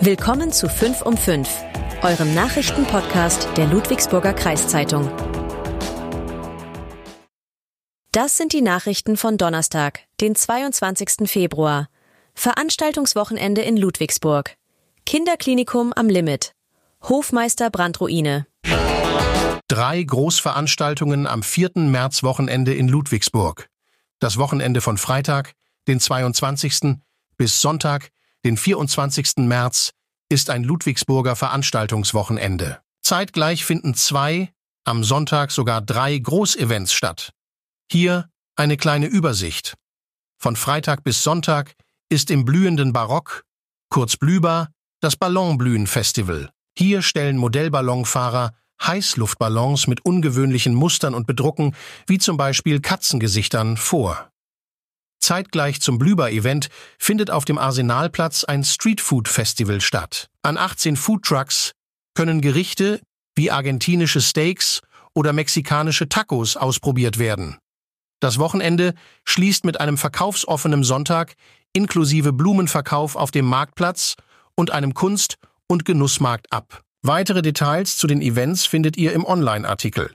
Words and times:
Willkommen 0.00 0.50
zu 0.50 0.68
5 0.68 1.02
um 1.02 1.16
5, 1.16 1.48
eurem 2.02 2.34
Nachrichtenpodcast 2.34 3.48
der 3.56 3.66
Ludwigsburger 3.66 4.32
Kreiszeitung. 4.32 5.10
Das 8.10 8.36
sind 8.36 8.52
die 8.52 8.62
Nachrichten 8.62 9.16
von 9.16 9.38
Donnerstag, 9.38 10.00
den 10.20 10.34
22. 10.34 11.30
Februar. 11.30 11.88
Veranstaltungswochenende 12.34 13.62
in 13.62 13.76
Ludwigsburg. 13.76 14.56
Kinderklinikum 15.06 15.92
am 15.92 16.08
Limit. 16.08 16.52
Hofmeister 17.02 17.70
Brandruine. 17.70 18.46
Drei 19.68 20.02
Großveranstaltungen 20.02 21.26
am 21.26 21.42
4. 21.42 21.70
März-Wochenende 21.76 22.74
in 22.74 22.88
Ludwigsburg. 22.88 23.68
Das 24.18 24.36
Wochenende 24.38 24.80
von 24.80 24.98
Freitag, 24.98 25.52
den 25.86 26.00
22. 26.00 26.96
bis 27.36 27.60
Sonntag, 27.60 28.10
den 28.44 28.56
24. 28.56 29.38
März, 29.38 29.92
ist 30.28 30.50
ein 30.50 30.64
Ludwigsburger 30.64 31.36
Veranstaltungswochenende. 31.36 32.80
Zeitgleich 33.02 33.64
finden 33.64 33.94
zwei, 33.94 34.52
am 34.84 35.04
Sonntag 35.04 35.50
sogar 35.50 35.80
drei 35.80 36.18
Großevents 36.18 36.92
statt. 36.92 37.32
Hier 37.90 38.30
eine 38.56 38.76
kleine 38.76 39.06
Übersicht. 39.06 39.74
Von 40.38 40.56
Freitag 40.56 41.04
bis 41.04 41.22
Sonntag 41.22 41.74
ist 42.08 42.30
im 42.30 42.44
blühenden 42.44 42.92
Barock, 42.92 43.44
kurz 43.90 44.16
Blüber, 44.16 44.68
das 45.00 45.16
Ballonblühen-Festival. 45.16 46.50
Hier 46.76 47.02
stellen 47.02 47.36
Modellballonfahrer 47.36 48.54
Heißluftballons 48.82 49.86
mit 49.86 50.04
ungewöhnlichen 50.04 50.74
Mustern 50.74 51.14
und 51.14 51.26
Bedrucken, 51.26 51.76
wie 52.06 52.18
zum 52.18 52.36
Beispiel 52.36 52.80
Katzengesichtern, 52.80 53.76
vor. 53.76 54.31
Zeitgleich 55.22 55.80
zum 55.80 55.98
Blüber-Event 55.98 56.68
findet 56.98 57.30
auf 57.30 57.44
dem 57.44 57.58
Arsenalplatz 57.58 58.44
ein 58.44 58.64
Streetfood-Festival 58.64 59.80
statt. 59.80 60.28
An 60.42 60.58
18 60.58 60.96
Foodtrucks 60.96 61.72
können 62.14 62.40
Gerichte 62.40 63.00
wie 63.34 63.50
argentinische 63.50 64.20
Steaks 64.20 64.80
oder 65.14 65.32
mexikanische 65.32 66.08
Tacos 66.08 66.56
ausprobiert 66.56 67.18
werden. 67.18 67.58
Das 68.20 68.38
Wochenende 68.38 68.94
schließt 69.24 69.64
mit 69.64 69.80
einem 69.80 69.98
verkaufsoffenen 69.98 70.84
Sonntag 70.84 71.34
inklusive 71.72 72.32
Blumenverkauf 72.32 73.16
auf 73.16 73.30
dem 73.30 73.46
Marktplatz 73.46 74.14
und 74.54 74.70
einem 74.70 74.94
Kunst- 74.94 75.38
und 75.66 75.84
Genussmarkt 75.84 76.52
ab. 76.52 76.82
Weitere 77.02 77.42
Details 77.42 77.96
zu 77.96 78.06
den 78.06 78.22
Events 78.22 78.66
findet 78.66 78.96
ihr 78.96 79.12
im 79.12 79.24
Online-Artikel. 79.24 80.14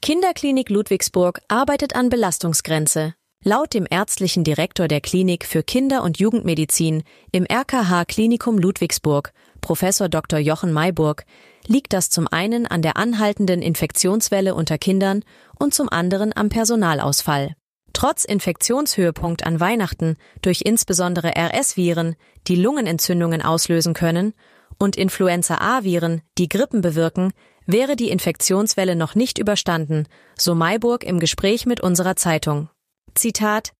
Kinderklinik 0.00 0.70
Ludwigsburg 0.70 1.40
arbeitet 1.48 1.96
an 1.96 2.08
Belastungsgrenze. 2.10 3.14
Laut 3.44 3.72
dem 3.72 3.86
ärztlichen 3.88 4.42
Direktor 4.42 4.88
der 4.88 5.00
Klinik 5.00 5.46
für 5.46 5.62
Kinder- 5.62 6.02
und 6.02 6.18
Jugendmedizin 6.18 7.04
im 7.30 7.44
RKH 7.44 8.04
Klinikum 8.04 8.58
Ludwigsburg, 8.58 9.32
Professor 9.60 10.08
Dr. 10.08 10.40
Jochen 10.40 10.72
Mayburg, 10.72 11.24
liegt 11.66 11.92
das 11.92 12.10
zum 12.10 12.26
einen 12.26 12.66
an 12.66 12.82
der 12.82 12.96
anhaltenden 12.96 13.62
Infektionswelle 13.62 14.56
unter 14.56 14.76
Kindern 14.76 15.22
und 15.56 15.72
zum 15.72 15.88
anderen 15.88 16.36
am 16.36 16.48
Personalausfall. 16.48 17.54
Trotz 17.92 18.24
Infektionshöhepunkt 18.24 19.46
an 19.46 19.60
Weihnachten 19.60 20.16
durch 20.42 20.62
insbesondere 20.62 21.36
RS-Viren, 21.36 22.16
die 22.48 22.56
Lungenentzündungen 22.56 23.40
auslösen 23.40 23.94
können, 23.94 24.34
und 24.80 24.96
Influenza-A-Viren, 24.96 26.22
die 26.38 26.48
Grippen 26.48 26.80
bewirken, 26.80 27.32
wäre 27.66 27.94
die 27.94 28.10
Infektionswelle 28.10 28.96
noch 28.96 29.14
nicht 29.14 29.38
überstanden, 29.38 30.06
so 30.36 30.56
Mayburg 30.56 31.04
im 31.04 31.20
Gespräch 31.20 31.66
mit 31.66 31.80
unserer 31.80 32.16
Zeitung. 32.16 32.68
Zitat 33.14 33.72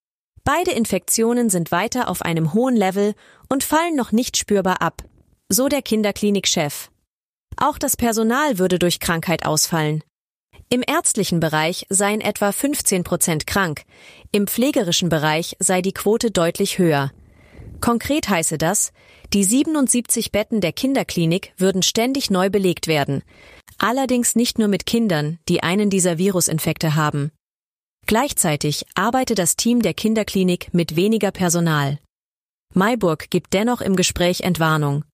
Beide 0.45 0.71
Infektionen 0.71 1.51
sind 1.51 1.73
weiter 1.73 2.09
auf 2.09 2.23
einem 2.23 2.55
hohen 2.55 2.75
Level 2.75 3.15
und 3.49 3.65
fallen 3.65 3.95
noch 3.95 4.13
nicht 4.13 4.37
spürbar 4.37 4.81
ab, 4.81 5.03
so 5.49 5.69
der 5.69 5.83
Kinderklinikchef. 5.83 6.91
Auch 7.57 7.77
das 7.77 7.97
Personal 7.97 8.59
würde 8.59 8.79
durch 8.79 9.01
Krankheit 9.01 9.45
ausfallen. 9.45 10.03
Im 10.71 10.83
ärztlichen 10.87 11.41
Bereich 11.41 11.87
seien 11.89 12.21
etwa 12.21 12.53
15 12.53 13.05
Prozent 13.05 13.47
krank, 13.47 13.83
im 14.33 14.47
pflegerischen 14.47 15.09
Bereich 15.09 15.57
sei 15.59 15.83
die 15.83 15.93
Quote 15.93 16.31
deutlich 16.31 16.79
höher. 16.79 17.11
Konkret 17.81 18.29
heiße 18.29 18.59
das, 18.59 18.93
die 19.33 19.45
77 19.45 20.33
Betten 20.33 20.61
der 20.61 20.73
Kinderklinik 20.73 21.53
würden 21.57 21.83
ständig 21.83 22.31
neu 22.31 22.51
belegt 22.51 22.87
werden, 22.87 23.23
allerdings 23.79 24.35
nicht 24.35 24.59
nur 24.59 24.69
mit 24.69 24.87
Kindern, 24.87 25.39
die 25.49 25.63
einen 25.63 25.91
dieser 25.91 26.19
Virusinfekte 26.19 26.95
haben. 26.95 27.33
Gleichzeitig 28.09 28.87
arbeite 28.95 29.35
das 29.35 29.55
Team 29.55 29.83
der 29.83 29.93
Kinderklinik 29.93 30.73
mit 30.73 30.97
weniger 30.97 31.31
Personal. 31.31 31.99
Mayburg 32.73 33.29
gibt 33.29 33.53
dennoch 33.53 33.83
im 33.83 33.97
Gespräch 33.97 34.41
Entwarnung. 34.41 35.05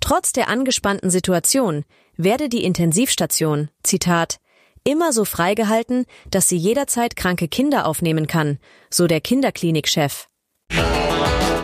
Trotz 0.00 0.32
der 0.32 0.48
angespannten 0.48 1.10
Situation 1.10 1.84
werde 2.16 2.48
die 2.48 2.64
Intensivstation, 2.64 3.70
Zitat, 3.84 4.38
immer 4.82 5.12
so 5.12 5.24
freigehalten, 5.24 6.06
dass 6.28 6.48
sie 6.48 6.56
jederzeit 6.56 7.14
kranke 7.14 7.46
Kinder 7.46 7.86
aufnehmen 7.86 8.26
kann, 8.26 8.58
so 8.90 9.06
der 9.06 9.20
Kinderklinikchef. 9.20 10.26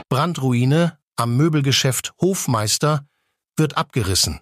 Brandruine 0.08 0.98
am 1.16 1.36
Möbelgeschäft 1.36 2.12
Hofmeister 2.20 3.08
wird 3.56 3.76
abgerissen. 3.76 4.38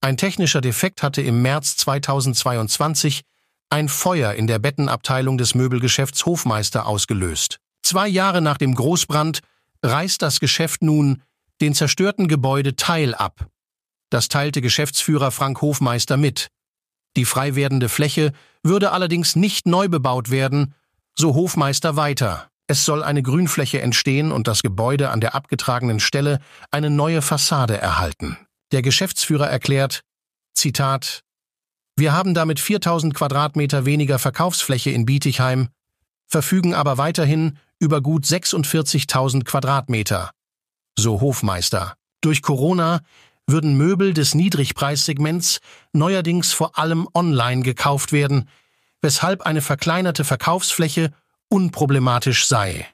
Ein 0.00 0.16
technischer 0.16 0.60
Defekt 0.60 1.02
hatte 1.02 1.22
im 1.22 1.42
März 1.42 1.76
2022 1.78 3.22
ein 3.70 3.88
Feuer 3.88 4.34
in 4.34 4.46
der 4.46 4.58
Bettenabteilung 4.58 5.38
des 5.38 5.54
Möbelgeschäfts 5.54 6.26
Hofmeister 6.26 6.86
ausgelöst. 6.86 7.58
Zwei 7.82 8.08
Jahre 8.08 8.40
nach 8.40 8.58
dem 8.58 8.74
Großbrand 8.74 9.40
reißt 9.82 10.20
das 10.20 10.40
Geschäft 10.40 10.82
nun 10.82 11.22
den 11.60 11.74
zerstörten 11.74 12.28
Gebäude 12.28 12.76
Teil 12.76 13.14
ab. 13.14 13.46
Das 14.10 14.28
teilte 14.28 14.60
Geschäftsführer 14.60 15.30
Frank 15.30 15.62
Hofmeister 15.62 16.16
mit. 16.16 16.48
Die 17.16 17.24
frei 17.24 17.54
werdende 17.54 17.88
Fläche 17.88 18.32
würde 18.62 18.92
allerdings 18.92 19.36
nicht 19.36 19.66
neu 19.66 19.88
bebaut 19.88 20.30
werden, 20.30 20.74
so 21.14 21.34
Hofmeister 21.34 21.96
weiter. 21.96 22.50
Es 22.66 22.84
soll 22.84 23.02
eine 23.02 23.22
Grünfläche 23.22 23.80
entstehen 23.80 24.30
und 24.30 24.46
das 24.46 24.62
Gebäude 24.62 25.10
an 25.10 25.20
der 25.20 25.34
abgetragenen 25.34 26.00
Stelle 26.00 26.40
eine 26.70 26.90
neue 26.90 27.22
Fassade 27.22 27.76
erhalten. 27.76 28.36
Der 28.72 28.82
Geschäftsführer 28.82 29.48
erklärt, 29.48 30.02
Zitat, 30.54 31.22
wir 32.00 32.12
haben 32.14 32.34
damit 32.34 32.58
4000 32.58 33.14
Quadratmeter 33.14 33.84
weniger 33.84 34.18
Verkaufsfläche 34.18 34.90
in 34.90 35.04
Bietigheim, 35.04 35.68
verfügen 36.26 36.74
aber 36.74 36.98
weiterhin 36.98 37.58
über 37.78 38.00
gut 38.00 38.24
46.000 38.24 39.44
Quadratmeter. 39.44 40.30
So 40.98 41.20
Hofmeister. 41.20 41.94
Durch 42.22 42.42
Corona 42.42 43.00
würden 43.46 43.76
Möbel 43.76 44.14
des 44.14 44.34
Niedrigpreissegments 44.34 45.60
neuerdings 45.92 46.52
vor 46.52 46.78
allem 46.78 47.06
online 47.14 47.62
gekauft 47.62 48.12
werden, 48.12 48.48
weshalb 49.02 49.42
eine 49.42 49.60
verkleinerte 49.60 50.24
Verkaufsfläche 50.24 51.12
unproblematisch 51.48 52.46
sei. 52.46 52.86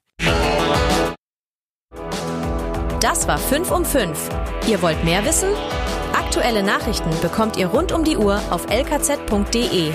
Das 3.01 3.29
war 3.29 3.39
5 3.39 3.71
um 3.71 3.85
5. 3.85 4.29
Ihr 4.67 4.83
wollt 4.83 5.05
mehr 5.05 5.25
wissen? 5.25 5.51
Aktuelle 6.27 6.65
Nachrichten 6.65 7.11
bekommt 7.23 7.57
ihr 7.57 7.69
rund 7.69 7.93
um 7.93 8.03
die 8.03 8.17
Uhr 8.17 8.43
auf 8.51 8.67
lkz.de. 8.69 9.93